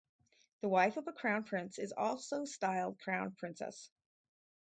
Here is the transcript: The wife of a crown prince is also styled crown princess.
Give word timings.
The 0.61 0.67
wife 0.67 0.97
of 0.97 1.07
a 1.07 1.13
crown 1.13 1.43
prince 1.43 1.77
is 1.77 1.93
also 1.95 2.43
styled 2.45 2.97
crown 3.01 3.35
princess. 3.37 3.91